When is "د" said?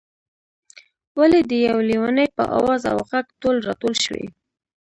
1.49-1.51